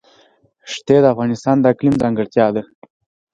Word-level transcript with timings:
ښتې 0.71 0.95
د 1.01 1.05
افغانستان 1.13 1.55
د 1.59 1.65
اقلیم 1.73 1.93
ځانګړتیا 2.01 2.45
ده. 2.55 2.63